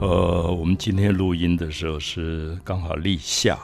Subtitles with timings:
[0.00, 3.58] 呃，我们今天录音的时候是刚好立夏，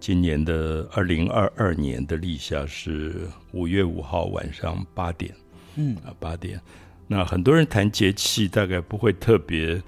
[0.00, 5.34] 今年的二零二二年的立夏是五月五号晚上八点，
[5.76, 6.58] 嗯啊八点。
[7.06, 9.82] 那很多人谈节气，大概不会特别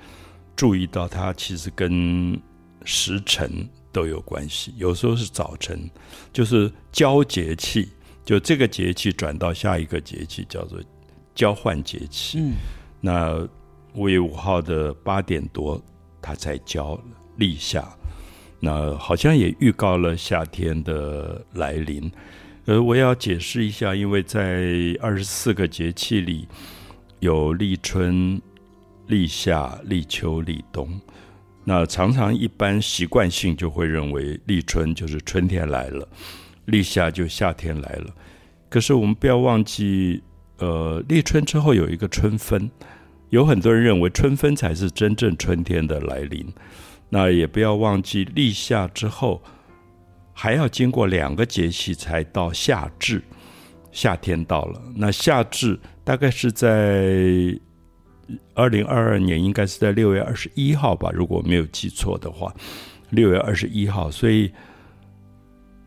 [0.54, 2.38] 注意到它其实跟
[2.84, 4.74] 时辰都有关系。
[4.76, 5.90] 有时候是早晨，
[6.34, 7.88] 就是交节气，
[8.26, 10.78] 就这个节气转到下一个节气，叫做
[11.34, 12.40] 交换节气。
[12.40, 12.52] 嗯，
[13.00, 13.48] 那。
[13.96, 15.82] 五月五号的八点多，
[16.20, 17.00] 它才交
[17.36, 17.82] 立夏，
[18.60, 22.12] 那好像也预告了夏天的来临。
[22.66, 26.46] 呃，我要解释一下，因为在二十四个节气里，
[27.20, 28.38] 有立春、
[29.06, 31.00] 立夏、立秋、立冬。
[31.64, 36.06] 那常常一般习惯性就会认为立春就是春天来了，
[36.66, 38.14] 立夏就夏天来了。
[38.68, 40.22] 可是我们不要忘记，
[40.58, 42.70] 呃，立春之后有一个春分。
[43.36, 46.50] 有很多人认为春分才是真正春天的来临，
[47.10, 49.42] 那也不要忘记立夏之后
[50.32, 53.22] 还要经过两个节气才到夏至，
[53.92, 54.80] 夏天到了。
[54.94, 57.54] 那夏至大概是在
[58.54, 62.50] 二零二二年，应该是在六月二十一号吧，如果没有记错的话，
[63.10, 64.10] 六月二十一号。
[64.10, 64.50] 所以，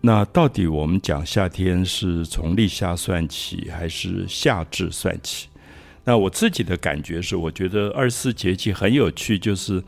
[0.02, 5.48] 那到底我们讲夏天是从立夏算起，还是夏至算起？
[6.09, 9.83] 那我自己的感觉是，我觉得二十四节气很有趣，就是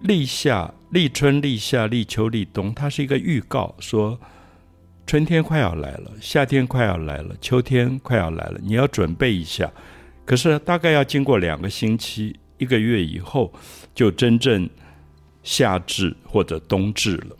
[0.00, 4.20] 立夏、立春、立夏、立秋、立冬，它是一个预告，说
[5.06, 9.72] 春天快要来了，夏天快要来了，秋天快要来了，你要准备一下。
[10.26, 13.50] 可是大概要经过两个星期、一个月以后，
[13.94, 14.68] 就真正
[15.42, 17.34] 夏至或者冬至了，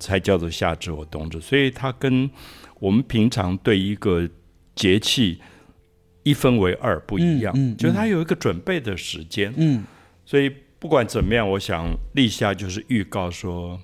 [0.00, 1.40] 才叫做夏至或冬至。
[1.40, 2.28] 所以它跟
[2.80, 4.28] 我们平常对一个
[4.74, 5.40] 节气。
[6.22, 9.52] 一分为二不一样，就是它有一个准备的时间。
[9.56, 9.84] 嗯，
[10.24, 13.80] 所以不管怎么样，我想立夏就是预告说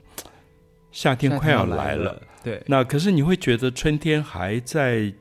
[0.93, 2.23] 夏天快要来了。
[2.45, 5.13] 对，那可是你会觉得春天还在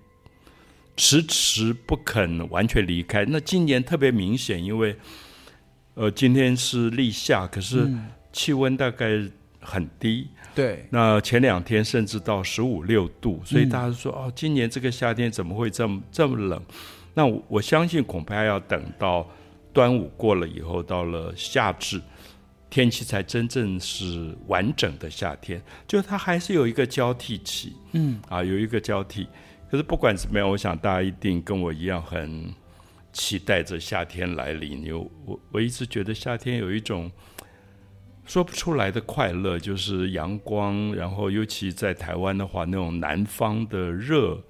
[0.95, 3.25] 迟迟不肯完全离开。
[3.25, 4.95] 那今年特别明显，因为
[5.95, 7.89] 呃今天是立夏，可是
[8.31, 9.07] 气温大概
[9.59, 10.27] 很低。
[10.53, 16.61] 对，那前两天甚至到十五六度，所以大家说哦，今年这个夏天怎么会这么这么冷？
[17.15, 19.27] 那我相信恐怕要等到
[19.73, 21.99] 端午过了以后，到了夏至，
[22.69, 25.61] 天气才真正是完整的夏天。
[25.87, 29.27] 就它还是有一个交替期，嗯，啊，有一个交替。
[29.71, 32.53] 可是不管怎么样，我想大家一定跟我一样很
[33.13, 34.83] 期待着夏天来临。
[34.83, 37.09] 有我，我一直觉得夏天有一种
[38.25, 44.43] 说不出来的快乐，就是阳光，然后尤其在台湾的话，那种南方的热。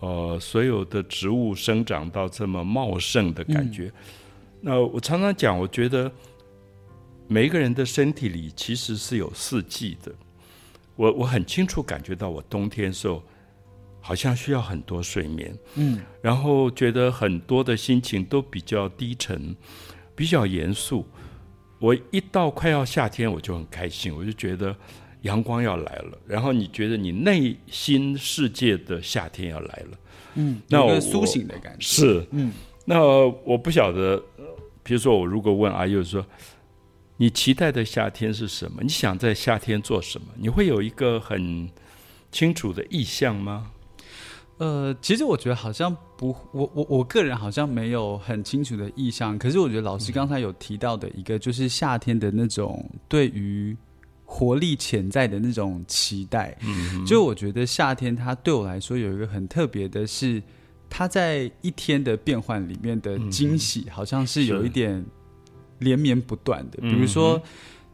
[0.00, 3.92] 呃，所有的植物生长到这么茂盛的感觉，
[4.60, 6.08] 那我常常讲，我觉得
[7.26, 10.12] 每一个人的身体里其实是有四季的。
[10.94, 13.20] 我我很清楚感觉到，我冬天时候
[14.00, 19.56] 好像需要很多睡眠，嗯，然后觉得很多的心情都比较低沉，
[20.14, 21.04] 比较严肃。
[21.80, 24.76] 我一到快要夏天，我就很开心，我就觉得。
[25.22, 29.98] 阳光要来了，然后你觉得你内心世界的夏天要来了，
[30.36, 32.52] 嗯，那我苏醒的感觉是，嗯，
[32.84, 33.02] 那
[33.44, 34.22] 我不晓得，
[34.84, 36.24] 比如说我如果问阿佑说，
[37.16, 38.80] 你期待的夏天是什么？
[38.80, 40.28] 你想在夏天做什么？
[40.36, 41.68] 你会有一个很
[42.30, 43.72] 清楚的意向吗？
[44.58, 49.36] 呃，其实我觉得好像不，我我我个人好像没有很清楚的意向。
[49.36, 53.76] 可是我觉得老师刚才有提到的一个，就是夏天的那种对于。
[54.30, 56.54] 活力潜在的那种期待，
[57.06, 60.40] 就我觉得夏天它对我来说有一个很特别的是，
[60.90, 65.02] 它在一天的变换里面的惊喜，好像是有一点
[65.78, 66.78] 连绵不断的。
[66.82, 67.42] 比如说，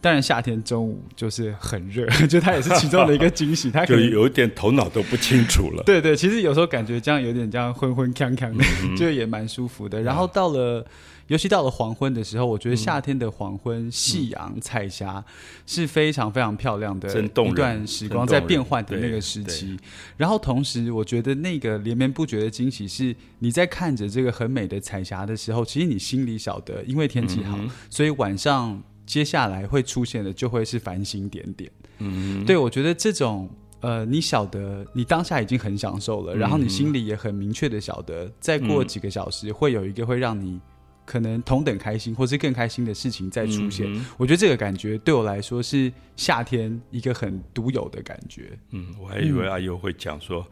[0.05, 5.83] 当然夏天中午就是很热， 就它也是其中的一个惊喜，它 就有一点头脑都不清楚了。
[5.87, 8.63] 对对，其实有时候感觉这样有点这样昏昏锵锵的，
[8.99, 10.03] 就也蛮舒服的。
[10.03, 10.87] 然后到了。
[11.29, 15.25] 尤其到了黄昏的时候，我觉得夏天的黄昏，夕阳、彩霞
[15.65, 19.75] 是非常非常漂亮的一段时光，在变换的那个时期。
[20.19, 27.59] 然后同时，我觉得那个连绵不绝的惊喜是，你在看着这个很美的彩霞的时候，其实你心里晓得，因为天气好，
[27.89, 31.71] 所以晚上接下来会出现的就会是繁星点点。
[31.99, 33.49] 嗯，对我觉得这种
[33.81, 40.61] 呃，你晓得，你当下已经很享受了，然后你心里也很明确的晓得，再过几个小时会有一个会让你。
[41.07, 43.87] 可能同等开心，或是更开心的事情再出现，
[44.17, 48.59] 我觉得这个感觉对我来说是夏天一个很独有的感觉。
[48.71, 50.43] 嗯，我还以为阿优会讲说，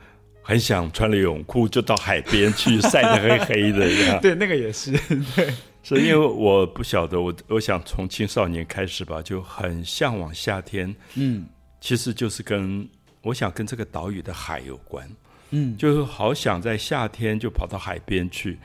[0.43, 3.89] 很想穿了泳裤就到海边去晒得黑黑的。
[4.21, 4.93] 对，那个也是，
[5.35, 10.95] 对，是因为我不晓得，我我想从青少年开始吧，就很向往夏天。
[11.15, 11.45] 嗯，
[11.81, 12.89] 其实就是跟
[13.23, 15.09] 我想跟这个岛屿的海有关。
[15.51, 18.59] 嗯，就是好想在夏天就跑到海边去，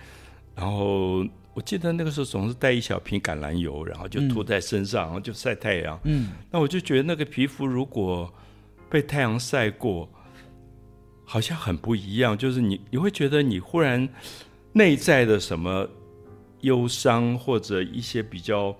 [0.55, 5.99] 然后我记得那个时候总是带一小瓶橄榄油，然后就涂在身上，然后就晒太阳。
[6.03, 8.31] 嗯，那我就觉得那个皮肤如果
[8.89, 10.09] 被太阳晒过。
[11.29, 14.07] 好像很不一样，就是你你会觉得你忽然
[14.71, 15.85] 内在的什么
[16.61, 18.75] 忧伤或者一些比较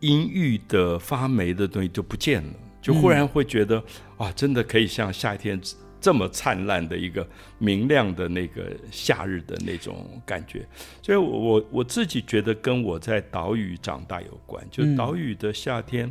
[0.00, 3.82] 阴郁的发霉的东西就不见了，就忽然会觉得
[4.18, 5.60] 哇，真的可以像夏天
[6.00, 7.28] 这么灿烂的一个
[7.58, 10.66] 明亮的那个夏日的那种感觉。
[11.02, 16.10] 所以，我我我自己觉得跟我在岛屿长大有关，就岛屿的夏天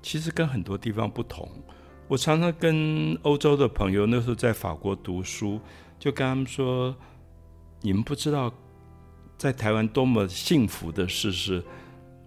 [0.00, 1.48] 其实跟很多地方不同。
[2.06, 5.60] 我常常跟欧洲的朋友，那时候在法国读书，
[5.98, 6.94] 就跟他们说
[7.82, 8.52] ：“你们不知道，
[9.40, 11.64] 在台湾多么幸福的事是，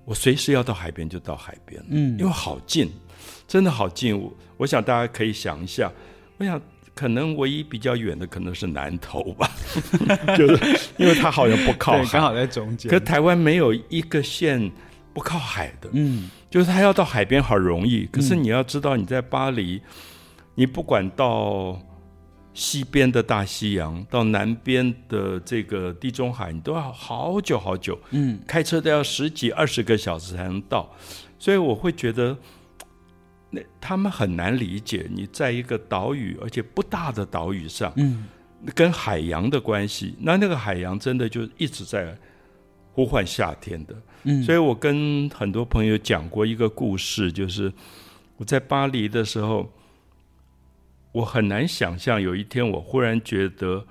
[0.04, 2.92] 我随时要到海边就到海边，嗯，因为好近，
[3.48, 4.20] 真的好近。
[4.20, 5.92] 我我想大家可以想一下，
[6.40, 6.60] 我想
[6.96, 9.48] 可能唯一比较远的可能是南投吧，
[10.36, 12.90] 就是因为它好像不靠海，刚好在中间。
[12.90, 14.72] 可台湾没有一个县
[15.14, 19.80] 不靠海的，嗯。”就是他要到海边好容易，可是你要知道，你在巴黎，
[20.56, 21.80] 你不管到
[22.54, 30.90] 西边的大西洋，到南边的这个地中海，你都要好久好久，嗯，开车都要十几二十个小时才能到，
[31.38, 32.38] 所以我会觉得，
[33.50, 38.26] 那他们很难理解你在一个岛屿，而且不大的岛屿上，嗯，
[38.76, 42.18] 跟海洋的关系，那那个海洋真的就一直在。
[42.96, 47.74] 呼唤夏天的，嗯，所以我跟很多朋友讲过一个故事，就是
[48.38, 49.68] 我在巴黎的时候，
[51.14, 53.88] 我很难想象有一天我忽然觉得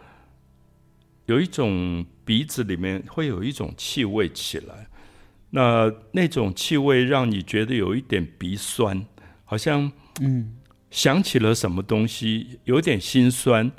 [1.26, 4.86] 有一种鼻子里面会有一种气味起来，
[5.50, 9.04] 那那种气味让你觉得有一点鼻酸，
[9.44, 9.90] 好像
[10.20, 10.56] 嗯
[10.90, 13.72] 想起了什么东西，有点心酸。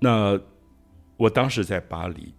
[0.00, 0.40] 那
[1.16, 2.34] 我当时在巴黎。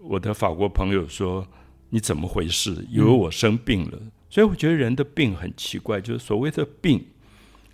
[0.00, 1.46] 我的法国朋友说
[1.90, 2.86] ：“你怎么回事？
[2.88, 3.98] 以为我生病了。”
[4.30, 7.04] 所以我觉得人的病很奇怪，就是所谓的病，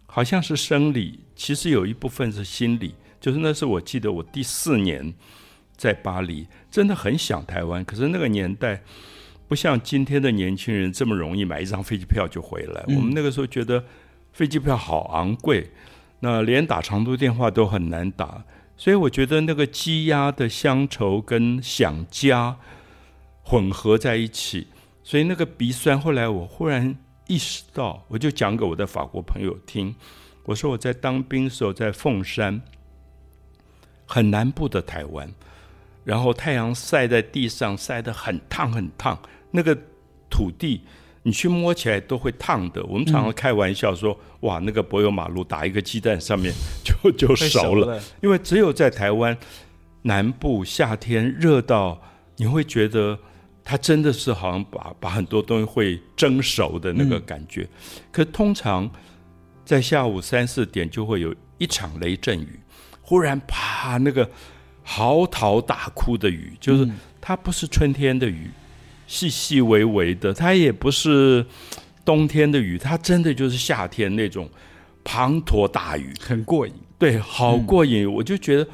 [0.07, 2.95] 好像是生理，其实有一部分是心理。
[3.21, 5.15] 就是那是我记得我第四年
[5.77, 7.83] 在巴黎，真的很想台湾。
[7.85, 8.83] 可是那个年代
[9.49, 12.85] 不像今天的年轻人这么容易买一张飞机票就回来。
[12.89, 13.83] 我们那个时候觉得
[14.33, 15.71] 飞机票好昂贵，
[16.21, 18.45] 那连打长途电话都很难打。
[18.77, 22.59] 所以我觉得那个积压的乡愁跟想家
[23.43, 24.67] 混合在一起，
[25.03, 25.99] 所以那个鼻酸。
[25.99, 26.95] 后来我忽然
[27.27, 29.95] 意识到，我就讲给我的法国朋友听，
[30.45, 32.63] 我说我在当兵时候在凤山，
[34.07, 35.33] 很南部的台湾，
[36.05, 39.19] 然后太阳晒在地上，晒得很烫很烫，
[39.51, 39.77] 那个
[40.31, 40.83] 土地。
[41.27, 42.85] 你去摸起来都会烫的。
[42.85, 46.53] 我们常常开玩笑说：“哇，那个柏油马路打一个鸡蛋上面
[46.85, 49.35] 就就熟了。”因为只有在台湾
[50.03, 51.99] 南部夏天热到
[52.37, 53.19] 你会觉得
[53.65, 57.67] 它真的是好像把把很多东西会蒸熟的那个感觉。
[58.13, 58.91] 可通常
[59.65, 62.61] 在下午三四点就会有一场雷阵雨，
[63.03, 64.31] 忽然啪，那个
[64.83, 66.89] 嚎啕大哭的雨，就是
[67.21, 68.51] 它不是春天的雨。
[69.07, 71.45] 细细微微的，它也不是
[72.07, 74.49] 冬天的雨，它真的就是夏天那种
[75.05, 76.73] 滂沱大雨，很过瘾。
[76.99, 78.11] 对，好过瘾。
[78.11, 78.67] 我就觉得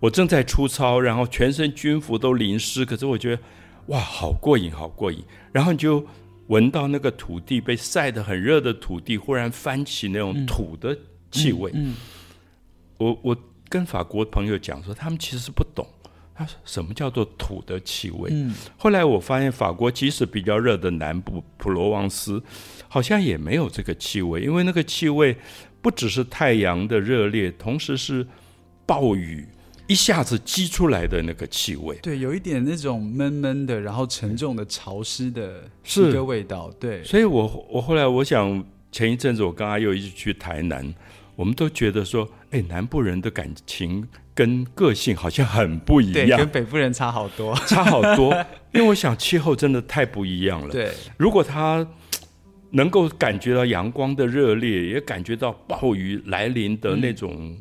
[0.00, 3.42] 我正在出操，然后全身军服都淋湿，可是我觉得
[3.88, 5.22] 哇，好过瘾，好过瘾。
[5.52, 6.04] 然后你就
[6.48, 10.96] 闻到那个土地被晒得很热的土地，忽然翻起那种土的
[11.30, 11.70] 气味。
[11.74, 11.94] 嗯，
[12.98, 13.36] 我我
[13.68, 15.86] 跟法国朋友讲说，他们其实不懂。
[16.36, 22.42] 他说：“什么叫做土的气味？”嗯，后来我发现，法国即使比较热的南部普罗旺斯，
[22.88, 25.36] 好像也没有这个气味，因为那个气味
[25.80, 28.26] 不只是太阳的热烈，同时是
[28.84, 29.46] 暴雨
[29.86, 31.96] 一下子激出来的那个气味。
[32.02, 35.64] 对，有一点那种闷闷的，然后沉重的、潮湿的
[35.96, 36.70] 一个味道。
[36.80, 40.94] 对，所以我我后来我想，前一阵子我跟阿佑一起去台南，
[41.36, 44.06] 我们都觉得说，哎，南部人的感情。
[44.36, 48.34] 跟个性好像很不一样，跟北部人差好多， 差好多。
[48.72, 50.70] 因为我想气候真的太不一样了。
[50.70, 51.86] 对，如果他
[52.70, 57.56] 能够感觉到阳光的热烈，也感觉到暴雨来临的那种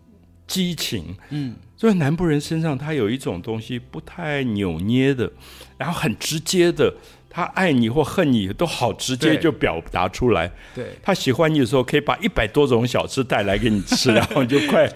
[0.47, 5.31] 激情，嗯，所以南部人身上他有一种东西不太扭捏的，
[5.77, 6.93] 然后很直接的，
[7.29, 10.49] 他爱你或恨你都好直接就表达出来。
[10.73, 14.89] 对，他喜欢你的时候，可以把一百多种小吃带来给你吃，然后你就快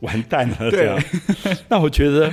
[0.00, 0.70] 完蛋了。
[0.70, 1.02] 这样，
[1.68, 2.32] 那我觉得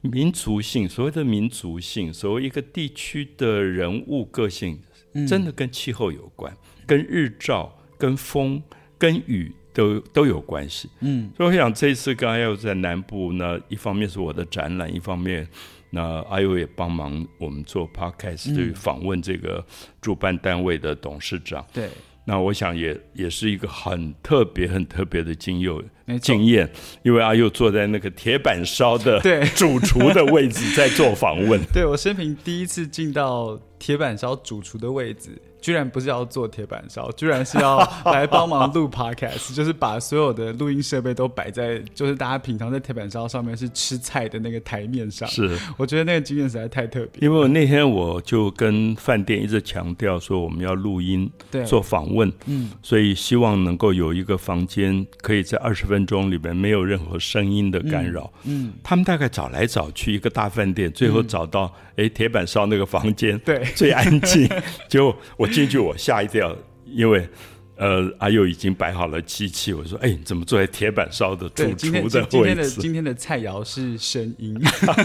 [0.00, 4.80] 民族性，所谓的民族性，所谓一个地区的人物个性，
[5.28, 8.60] 真的跟气候有关，跟日照、跟风、
[8.98, 10.88] 跟雨都都有关系。
[11.00, 15.46] 嗯，所以我想这一次刚刚要在南部，呢一方面是我的展览，一方面。
[15.94, 19.62] 那阿尤也帮忙我们做 podcast，去访问这个
[20.00, 21.62] 主办单位的董事长。
[21.70, 21.86] 对，
[22.24, 25.70] 那我想也也是一个很特别、很特别的经验
[26.18, 26.66] 经验，
[27.02, 29.20] 因为阿佑坐在那个铁板烧的
[29.54, 31.60] 主厨的位置在做访问。
[31.74, 35.38] 对我生平第一次进到铁板烧主厨的位置。
[35.62, 45.26] 居然不是要做铁板烧，居然是要 来帮忙录 podcast，就是把所有的录音设备都摆在，就是大家平常在铁板烧上面是吃菜的那个台面上。
[45.28, 47.26] 是，我觉得那个经验实在太特别。
[47.26, 58.32] 因为那天我就跟饭店一直强调说，我们要录音，对，做访问，嗯，所以希望能够有一个房间，可以在二十分钟里面没有任何声音的干扰。
[58.42, 61.72] 嗯，他们大概找来找去一个大饭店，最后找到。
[61.96, 64.48] 哎，铁板烧那个房间对最安静，
[64.88, 67.28] 就我进去我吓一跳，因为
[67.76, 72.26] 呃阿佑已经摆好了机器，我说哎，你怎么坐在铁板烧的主厨的位置？
[72.28, 74.58] 今天的今天的菜肴是声音，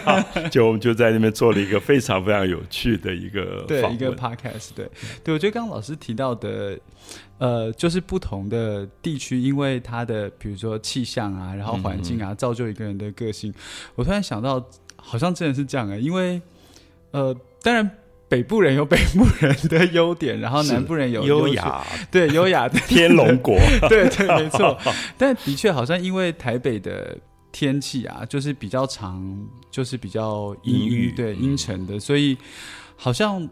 [0.52, 4.90] 就我们就在那边做了一个非常非常有趣的一个对一个 podcast，对
[5.24, 6.78] 对，我觉得刚刚老师提到的
[7.38, 13.54] 呃，就是不同的地区，因为它的比如说气象啊，然后环境啊，造就一个人的个性。
[13.96, 14.64] 我突然想到，
[14.96, 16.42] 好像真的是这样啊，因为。
[17.12, 17.90] 呃，当然，
[18.30, 23.58] 北部人有北部人的优点，然后南部人有优雅，对优雅 的天龙国，
[23.88, 24.78] 对 对，没错。
[25.18, 27.18] 但的确，好像因为台北的
[27.52, 29.24] 天气啊，就是比较长，
[29.72, 32.38] 就是比较阴郁，对阴沉的，所以
[32.98, 33.48] 好像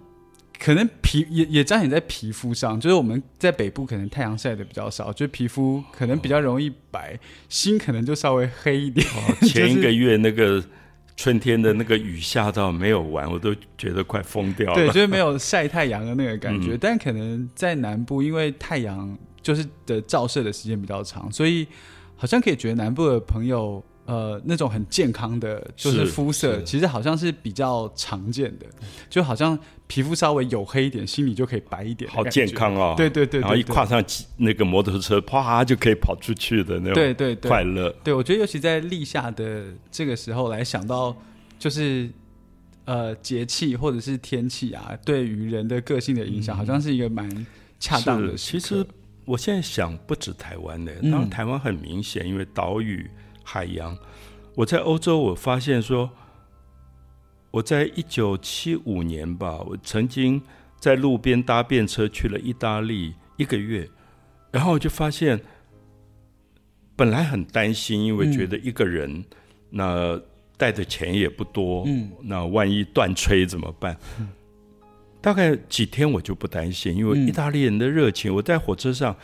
[0.59, 7.17] 可能皮也也彰显在皮肤上，就是我们在北部可能太阳晒的比较少，就皮肤可能比较容易白，
[7.47, 9.07] 心可能就稍微黑一点。
[9.41, 10.61] 前一个 月那个。
[11.15, 14.75] 春天的那个雨下到没有完，我都觉得快疯掉了。
[14.75, 16.77] 对，就是没有晒太阳的那个感觉。
[16.77, 21.67] 但可能在南部，因为太阳就是的照射的时间比较长，所以
[22.15, 23.83] 好像可以觉得南部的朋友。
[24.05, 28.65] 呃，那种很健康的，就是肤色，其实好像是比较常见的，
[29.09, 29.57] 就好像
[29.87, 32.93] 皮肤稍微黝黑一点，心里就可以白一点，好健康哦。
[32.95, 34.03] 对对对，然后一跨上
[34.37, 37.89] 那个摩托车，啪就可以跑出去的那种，对对快乐。
[38.03, 41.15] 对，我觉得尤其在立夏的这个时候来想到，
[41.57, 42.07] 就是
[42.85, 47.27] 呃节气或者是天气啊，对于人的个性的影响，好像是一个蛮
[47.79, 48.35] 恰当的。
[48.35, 48.85] 其实
[49.25, 53.09] 我现在想，不止台湾的，当然台湾很明显，因为岛屿。
[53.45, 53.95] 海洋，
[54.55, 56.09] 我在欧洲，我发现说，
[57.51, 60.41] 我在一九七五年吧，我曾经
[60.79, 63.87] 在路边搭便车去了意大利一个月，
[64.51, 65.39] 然后我就发现，
[66.95, 69.23] 本来很担心，因为觉得一个人
[69.69, 70.19] 那
[70.57, 73.95] 带的钱也不多，嗯，那万一断炊怎么办？
[75.21, 79.15] 大概几天我就不担心，因为意大利人的热情，我在火车上，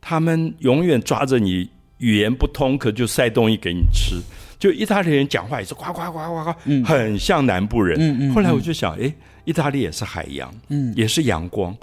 [0.00, 1.68] 他们永远抓着你。
[2.02, 4.20] 语言不通，可就塞东西给你吃。
[4.58, 8.32] 就意大利人讲话也是呱呱呱呱呱，很像南部人。
[8.32, 9.12] 后来我就想，哎，
[9.44, 10.52] 意大利也是海洋，
[10.94, 11.76] 也是阳光，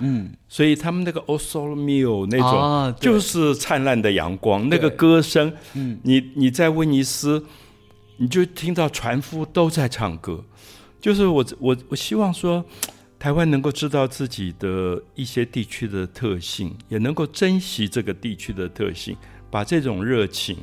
[0.48, 5.52] 所以他们那个 O Sole Mio 那种就是灿烂的阳光，那个歌声，
[6.04, 7.46] 你你在威尼斯，
[8.16, 10.44] 你就听到船夫都在唱歌。
[11.02, 12.64] 就是我我我希望说，
[13.18, 19.18] 台湾能够知道自己的一些地区的特性，也能够珍惜这个地区的特性。
[19.50, 20.58] 把这种热情，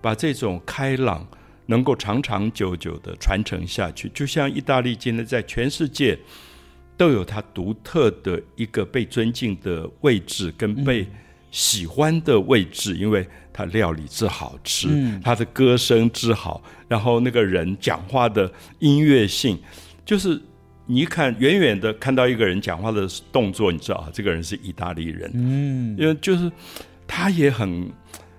[0.00, 1.26] 把这种开朗，
[1.66, 4.08] 能够长长久久的传承下去。
[4.14, 6.18] 就像意大利今天在全世界
[6.96, 11.06] 都有它独特的一个被尊敬的位置，跟被
[11.50, 14.88] 喜欢的位置，因为它料理之好吃，
[15.22, 19.58] 它的歌声之好，然后那个人讲话的音乐性，
[20.04, 20.40] 就是
[20.86, 25.30] 你一看远远的看到一个人讲话的动作，你知道啊，这个人是意大利人。
[25.34, 26.50] 嗯，因为就是
[27.06, 27.90] 他也很。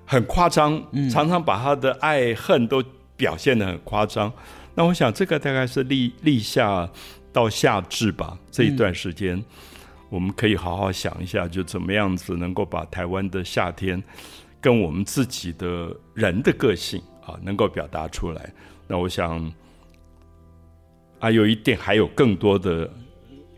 [0.10, 0.82] 很夸张，
[1.12, 2.82] 常常把他的爱恨都
[3.18, 4.32] 表现的很夸张。
[4.74, 6.90] 那我想，这个大概是立立夏
[7.34, 9.44] 到夏至吧，这一段时间，
[10.10, 14.02] 我们可以好好想一下，就怎么样子能够把台湾的夏天
[14.62, 18.54] 跟我们自己的人的个性啊，能够表达出来。
[18.88, 19.54] 那我想，
[21.20, 22.90] 啊，有一点还有更多的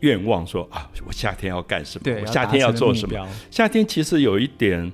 [0.00, 2.20] 愿望，说啊，我夏天要干什么？
[2.20, 3.28] 我夏天要做什么？
[3.50, 4.92] 夏天其实有一点。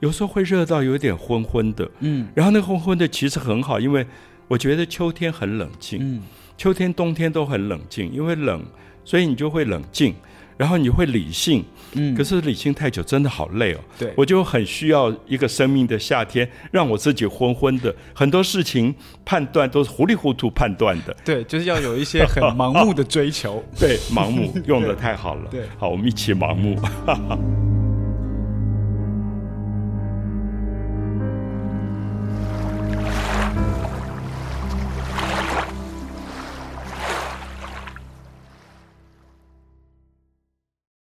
[0.00, 4.06] 有时候会热到有点昏昏的，嗯，然后那个昏昏的其实很好，因为
[4.48, 6.22] 我觉得秋天很冷静，嗯，
[6.58, 8.62] 秋天冬天都很冷静，因为冷
[9.02, 10.14] 所以你就会冷静，
[10.56, 11.64] 然后你会理性。
[11.96, 13.78] 嗯，可是理性太久真的好累哦。
[13.96, 18.92] 对，我就很需要一个生命的夏天，让我自己昏昏的，很多事情
[19.24, 21.16] 判断都是糊里糊涂判断的。
[21.24, 23.62] 对，就是要有一些很盲目的追求。
[23.78, 25.48] 对，盲目用的太好了。
[25.52, 26.76] 对，好，我们一起盲目。